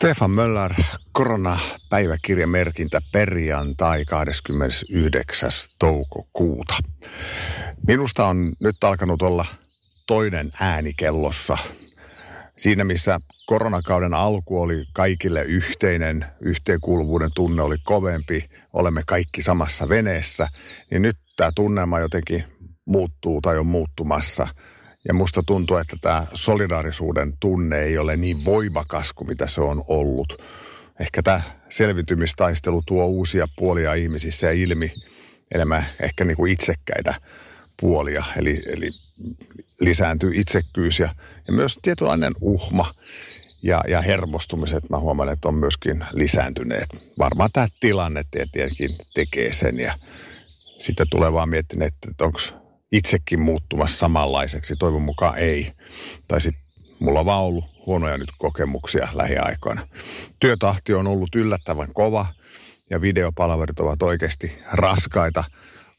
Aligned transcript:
Stefan 0.00 0.30
Möller, 0.30 0.74
koronapäiväkirjamerkintä 1.12 3.00
perjantai 3.12 4.04
29. 4.04 5.50
toukokuuta. 5.78 6.74
Minusta 7.86 8.26
on 8.26 8.52
nyt 8.60 8.84
alkanut 8.84 9.22
olla 9.22 9.46
toinen 10.06 10.52
ääni 10.60 10.92
kellossa. 10.96 11.58
Siinä 12.56 12.84
missä 12.84 13.18
koronakauden 13.46 14.14
alku 14.14 14.60
oli 14.60 14.84
kaikille 14.92 15.42
yhteinen, 15.42 16.26
yhteenkuuluvuuden 16.40 17.30
tunne 17.34 17.62
oli 17.62 17.76
kovempi, 17.84 18.44
olemme 18.72 19.02
kaikki 19.06 19.42
samassa 19.42 19.88
veneessä, 19.88 20.48
niin 20.90 21.02
nyt 21.02 21.16
tämä 21.36 21.50
tunnelma 21.54 22.00
jotenkin 22.00 22.44
muuttuu 22.86 23.40
tai 23.40 23.58
on 23.58 23.66
muuttumassa– 23.66 24.48
ja 25.08 25.14
musta 25.14 25.42
tuntuu, 25.46 25.76
että 25.76 25.96
tämä 26.00 26.26
solidaarisuuden 26.34 27.34
tunne 27.40 27.78
ei 27.78 27.98
ole 27.98 28.16
niin 28.16 28.44
voimakas 28.44 29.12
kuin 29.12 29.28
mitä 29.28 29.46
se 29.46 29.60
on 29.60 29.84
ollut. 29.88 30.42
Ehkä 31.00 31.22
tämä 31.22 31.40
selvitymistaistelu 31.68 32.82
tuo 32.86 33.06
uusia 33.06 33.46
puolia 33.56 33.94
ihmisissä 33.94 34.46
ja 34.46 34.52
ilmi 34.52 34.92
enemmän 35.54 35.86
ehkä 36.00 36.24
niin 36.24 36.36
kuin 36.36 36.52
itsekkäitä 36.52 37.14
puolia. 37.80 38.24
Eli, 38.36 38.62
eli 38.66 38.90
lisääntyy 39.80 40.30
itsekkyys 40.34 41.00
ja, 41.00 41.08
ja 41.46 41.52
myös 41.52 41.78
tietynlainen 41.82 42.32
uhma 42.40 42.94
ja, 43.62 43.84
ja 43.88 44.00
hermostumiset, 44.00 44.90
mä 44.90 44.98
huomaan, 44.98 45.28
että 45.28 45.48
on 45.48 45.54
myöskin 45.54 46.04
lisääntyneet. 46.12 46.88
Varmaan 47.18 47.50
tämä 47.52 47.68
tilanne 47.80 48.24
tietenkin 48.30 48.90
tekee 49.14 49.52
sen 49.52 49.78
ja 49.78 49.98
sitten 50.78 51.06
tulee 51.10 51.32
vaan 51.32 51.48
miettineet, 51.48 51.94
että 52.10 52.24
onko 52.24 52.38
itsekin 52.92 53.40
muuttumassa 53.40 53.98
samanlaiseksi. 53.98 54.76
Toivon 54.76 55.02
mukaan 55.02 55.38
ei. 55.38 55.72
Tai 56.28 56.40
sitten 56.40 56.62
mulla 57.00 57.20
on 57.20 57.26
vaan 57.26 57.42
ollut 57.42 57.86
huonoja 57.86 58.18
nyt 58.18 58.30
kokemuksia 58.38 59.08
lähiaikoina. 59.12 59.88
Työtahti 60.40 60.94
on 60.94 61.06
ollut 61.06 61.34
yllättävän 61.34 61.92
kova 61.94 62.26
ja 62.90 63.00
videopalvelut 63.00 63.80
ovat 63.80 64.02
oikeasti 64.02 64.58
raskaita, 64.72 65.44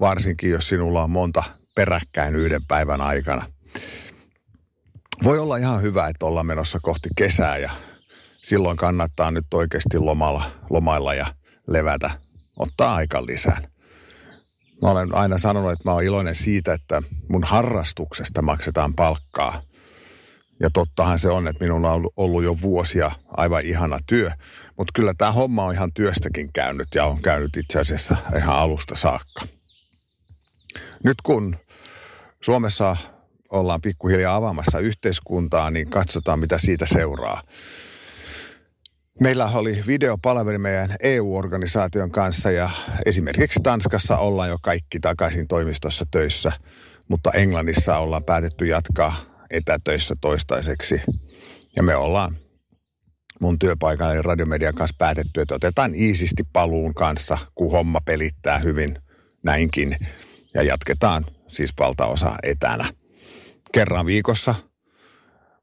varsinkin 0.00 0.50
jos 0.50 0.68
sinulla 0.68 1.04
on 1.04 1.10
monta 1.10 1.42
peräkkäin 1.74 2.36
yhden 2.36 2.66
päivän 2.68 3.00
aikana. 3.00 3.46
Voi 5.24 5.38
olla 5.38 5.56
ihan 5.56 5.82
hyvä, 5.82 6.08
että 6.08 6.26
ollaan 6.26 6.46
menossa 6.46 6.78
kohti 6.82 7.08
kesää 7.16 7.58
ja 7.58 7.70
silloin 8.42 8.76
kannattaa 8.76 9.30
nyt 9.30 9.54
oikeasti 9.54 9.98
lomalla, 9.98 10.50
lomailla 10.70 11.14
ja 11.14 11.26
levätä, 11.68 12.10
ottaa 12.56 12.94
aika 12.94 13.26
lisään. 13.26 13.68
Mä 14.82 14.90
olen 14.90 15.14
aina 15.14 15.38
sanonut, 15.38 15.72
että 15.72 15.88
mä 15.88 15.94
olen 15.94 16.06
iloinen 16.06 16.34
siitä, 16.34 16.72
että 16.72 17.02
mun 17.28 17.44
harrastuksesta 17.44 18.42
maksetaan 18.42 18.94
palkkaa. 18.94 19.62
Ja 20.60 20.70
tottahan 20.70 21.18
se 21.18 21.28
on, 21.28 21.48
että 21.48 21.64
minulla 21.64 21.92
on 21.92 22.10
ollut 22.16 22.44
jo 22.44 22.56
vuosia 22.62 23.10
aivan 23.28 23.62
ihana 23.64 23.98
työ. 24.06 24.30
Mutta 24.78 24.92
kyllä 24.94 25.14
tämä 25.18 25.32
homma 25.32 25.64
on 25.64 25.74
ihan 25.74 25.92
työstäkin 25.92 26.52
käynyt 26.52 26.88
ja 26.94 27.04
on 27.04 27.22
käynyt 27.22 27.56
itse 27.56 27.80
asiassa 27.80 28.16
ihan 28.36 28.56
alusta 28.56 28.96
saakka. 28.96 29.42
Nyt 31.04 31.22
kun 31.22 31.56
Suomessa 32.40 32.96
ollaan 33.50 33.80
pikkuhiljaa 33.80 34.36
avaamassa 34.36 34.78
yhteiskuntaa, 34.78 35.70
niin 35.70 35.90
katsotaan 35.90 36.40
mitä 36.40 36.58
siitä 36.58 36.86
seuraa. 36.86 37.42
Meillä 39.20 39.46
oli 39.46 39.82
videopalveli 39.86 40.58
meidän 40.58 40.96
EU-organisaation 41.02 42.10
kanssa 42.10 42.50
ja 42.50 42.70
esimerkiksi 43.06 43.60
Tanskassa 43.62 44.18
ollaan 44.18 44.48
jo 44.48 44.58
kaikki 44.62 45.00
takaisin 45.00 45.48
toimistossa 45.48 46.04
töissä, 46.10 46.52
mutta 47.08 47.30
Englannissa 47.30 47.98
ollaan 47.98 48.24
päätetty 48.24 48.66
jatkaa 48.66 49.16
etätöissä 49.50 50.14
toistaiseksi. 50.20 51.00
Ja 51.76 51.82
me 51.82 51.96
ollaan 51.96 52.36
mun 53.40 53.58
työpaikan 53.58 54.14
eli 54.14 54.22
radiomedian 54.22 54.74
kanssa 54.74 54.96
päätetty, 54.98 55.40
että 55.40 55.54
otetaan 55.54 55.94
iisisti 55.94 56.42
paluun 56.52 56.94
kanssa, 56.94 57.38
kun 57.54 57.70
homma 57.70 58.00
pelittää 58.00 58.58
hyvin 58.58 58.98
näinkin. 59.44 59.96
Ja 60.54 60.62
jatketaan 60.62 61.24
siis 61.48 61.70
valtaosa 61.78 62.36
etänä. 62.42 62.84
Kerran 63.72 64.06
viikossa 64.06 64.54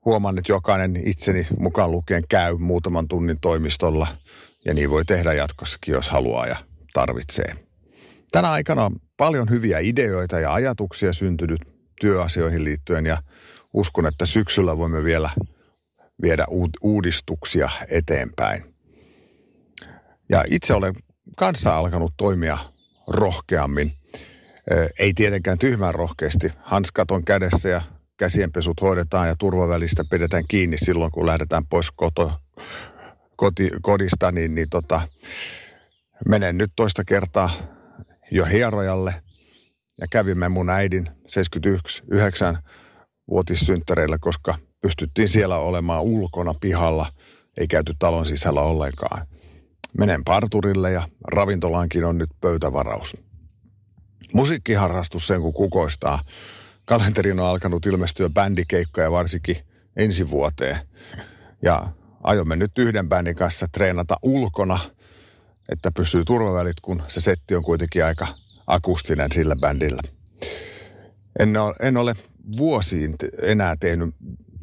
huomaan, 0.06 0.38
että 0.38 0.52
jokainen 0.52 1.02
itseni 1.06 1.48
mukaan 1.60 1.92
lukien 1.92 2.24
käy 2.30 2.58
muutaman 2.58 3.08
tunnin 3.08 3.40
toimistolla 3.40 4.08
ja 4.66 4.74
niin 4.74 4.90
voi 4.90 5.06
tehdä 5.06 5.34
jatkossakin, 5.34 5.92
jos 5.94 6.10
haluaa 6.10 6.48
ja 6.48 6.56
tarvitsee. 6.94 7.56
Tänä 8.32 8.52
aikana 8.52 8.86
on 8.86 8.96
paljon 9.18 9.50
hyviä 9.50 9.80
ideoita 9.80 10.40
ja 10.40 10.54
ajatuksia 10.54 11.14
syntynyt 11.14 11.60
työasioihin 12.02 12.64
liittyen 12.64 13.06
ja 13.06 13.18
uskon, 13.74 14.08
että 14.08 14.26
syksyllä 14.26 14.78
voimme 14.78 15.04
vielä 15.04 15.30
viedä 16.22 16.46
uudistuksia 16.82 17.70
eteenpäin. 17.90 18.64
Ja 20.30 20.44
itse 20.50 20.74
olen 20.74 20.94
kanssa 21.38 21.78
alkanut 21.78 22.14
toimia 22.18 22.58
rohkeammin. 23.08 23.94
Ei 25.00 25.14
tietenkään 25.14 25.58
tyhmän 25.58 25.96
rohkeasti. 25.96 26.52
Hanskat 26.60 27.12
on 27.12 27.26
kädessä 27.26 27.70
ja 27.70 27.82
käsienpesut 28.18 28.82
hoidetaan 28.82 29.28
ja 29.28 29.36
turvavälistä 29.40 30.04
pidetään 30.10 30.44
kiinni 30.48 30.78
silloin, 30.78 31.12
kun 31.12 31.26
lähdetään 31.26 31.68
pois 31.68 31.92
koto, 31.92 32.32
koti, 33.36 33.72
kodista, 33.82 34.32
niin, 34.32 34.56
niin 34.56 34.70
tota, 34.70 35.02
menen 36.28 36.58
nyt 36.58 36.72
toista 36.76 37.04
kertaa 37.06 37.50
jo 38.32 38.46
hierojalle 38.46 39.16
ja 40.02 40.08
kävimme 40.12 40.50
mun 40.50 40.70
äidin 40.70 41.10
79 41.28 42.58
vuotissynttäreillä, 43.30 44.18
koska 44.22 44.56
pystyttiin 44.82 45.30
siellä 45.30 45.58
olemaan 45.58 46.04
ulkona 46.04 46.54
pihalla, 46.62 47.12
ei 47.58 47.68
käyty 47.68 47.94
talon 48.00 48.26
sisällä 48.26 48.62
ollenkaan. 48.62 49.26
Menen 49.98 50.24
parturille 50.24 50.92
ja 50.92 51.08
ravintolaankin 51.28 52.06
on 52.06 52.18
nyt 52.18 52.30
pöytävaraus. 52.42 53.18
Musiikkiharrastus 54.34 55.28
sen 55.28 55.42
kun 55.42 55.54
kukoistaa, 55.54 56.20
kalenteriin 56.86 57.40
on 57.40 57.46
alkanut 57.46 57.86
ilmestyä 57.86 58.30
bändikeikkoja 58.30 59.12
varsinkin 59.12 59.58
ensi 59.96 60.30
vuoteen. 60.30 60.78
Ja 61.62 61.88
aiomme 62.24 62.56
nyt 62.56 62.78
yhden 62.78 63.10
bändin 63.10 63.36
kanssa 63.36 63.68
treenata 63.72 64.18
ulkona, 64.22 64.80
että 65.70 65.92
pysyy 65.96 66.26
turvavälit, 66.26 66.80
kun 66.82 67.04
se 67.08 67.20
setti 67.20 67.56
on 67.56 67.64
kuitenkin 67.64 68.06
aika 68.06 68.28
akustinen 68.68 69.32
sillä 69.32 69.56
bändillä. 69.56 70.02
En 71.40 71.58
ole, 71.58 71.76
en 71.80 71.98
ole 71.98 72.16
vuosiin 72.58 73.16
enää 73.42 73.76
tehnyt 73.80 74.16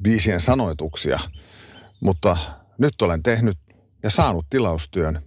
biisien 0.02 0.40
sanoituksia, 0.40 1.20
mutta 2.00 2.36
nyt 2.78 3.02
olen 3.02 3.22
tehnyt 3.22 3.58
ja 4.02 4.10
saanut 4.10 4.46
tilaustyön 4.50 5.22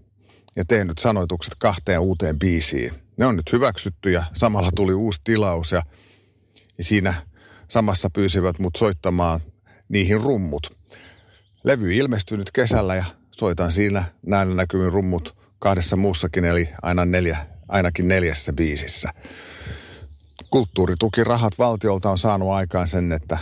ja 0.56 0.66
tehnyt 0.66 0.98
sanoitukset 1.00 1.54
kahteen 1.58 2.00
uuteen 2.00 2.40
biisiin. 2.40 2.94
Ne 3.20 3.26
on 3.26 3.36
nyt 3.36 3.52
hyväksytty 3.52 4.12
ja 4.12 4.24
samalla 4.34 4.72
tuli 4.76 4.94
uusi 4.94 5.22
tilaus 5.24 5.72
ja 5.72 5.84
ja 6.78 6.84
siinä 6.84 7.14
samassa 7.68 8.10
pyysivät 8.14 8.60
mut 8.60 8.76
soittamaan 8.76 9.40
niihin 9.90 10.22
rummut. 10.22 10.78
Levy 11.64 11.96
ilmestyi 11.96 12.38
nyt 12.38 12.52
kesällä 12.52 12.96
ja 12.96 13.06
soitan 13.32 13.72
siinä 13.72 14.04
näillä 14.26 14.56
näkyvin 14.56 14.92
rummut 14.92 15.36
kahdessa 15.60 15.96
muussakin, 15.96 16.46
eli 16.46 16.70
aina 16.82 17.06
neljä, 17.06 17.38
ainakin 17.68 18.08
neljässä 18.08 18.54
biisissä. 18.54 19.14
Kulttuuritukirahat 20.50 21.54
valtiolta 21.58 22.10
on 22.10 22.18
saanut 22.18 22.52
aikaan 22.52 22.88
sen, 22.88 23.12
että 23.12 23.38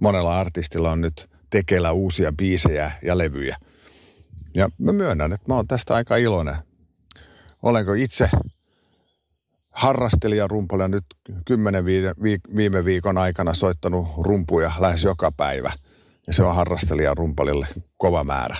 monella 0.00 0.40
artistilla 0.40 0.92
on 0.92 1.00
nyt 1.00 1.30
tekeillä 1.50 1.92
uusia 1.92 2.32
biisejä 2.32 2.92
ja 3.02 3.18
levyjä. 3.18 3.56
Ja 4.54 4.68
mä 4.78 4.92
myönnän, 4.92 5.32
että 5.32 5.48
mä 5.48 5.54
oon 5.54 5.66
tästä 5.66 5.94
aika 5.94 6.16
iloinen. 6.16 6.56
Olenko 7.62 7.94
itse 7.94 8.30
harrastelijarumpalija 9.70 10.88
nyt 10.88 11.04
kymmenen 11.44 11.84
viime 12.56 12.84
viikon 12.84 13.18
aikana 13.18 13.54
soittanut 13.54 14.08
rumpuja 14.18 14.72
lähes 14.78 15.04
joka 15.04 15.32
päivä. 15.36 15.72
Ja 16.26 16.32
se 16.32 16.42
on 16.42 16.54
harrastelijarumpalille 16.54 17.66
kova 17.96 18.24
määrä. 18.24 18.56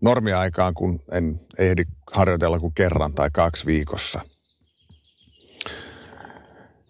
Normiaikaan, 0.00 0.74
kun 0.74 1.00
en 1.12 1.40
ehdi 1.58 1.84
harjoitella 2.12 2.58
kuin 2.58 2.74
kerran 2.74 3.12
tai 3.12 3.30
kaksi 3.32 3.66
viikossa. 3.66 4.20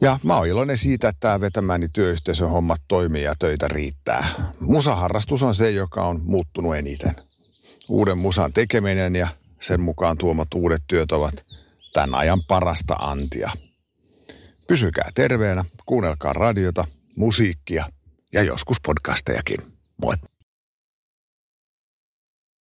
Ja 0.01 0.19
mä 0.23 0.37
oon 0.37 0.47
iloinen 0.47 0.77
siitä, 0.77 1.09
että 1.09 1.21
tämä 1.21 1.41
vetämäni 1.41 1.89
työyhteisön 1.89 2.51
hommat 2.51 2.81
toimii 2.89 3.23
ja 3.23 3.35
töitä 3.39 3.69
riittää. 3.69 4.27
Musaharrastus 4.61 5.43
on 5.43 5.55
se, 5.55 5.71
joka 5.71 6.07
on 6.07 6.21
muuttunut 6.25 6.77
eniten. 6.77 7.15
Uuden 7.89 8.19
musan 8.19 8.53
tekeminen 8.53 9.17
ja 9.17 9.29
sen 9.61 9.81
mukaan 9.81 10.19
tuomat 10.19 10.55
uudet 10.55 10.83
työt 10.87 11.13
ovat– 11.13 11.35
tämän 11.93 12.15
ajan 12.15 12.41
parasta 12.49 12.95
antia. 12.95 13.51
Pysykää 14.67 15.11
terveenä, 15.15 15.65
kuunnelkaa 15.87 16.33
radiota, 16.33 16.85
musiikkia 17.17 17.85
ja 18.33 18.43
joskus 18.43 18.81
podcastejakin. 18.81 19.59
Moi! 20.03 20.15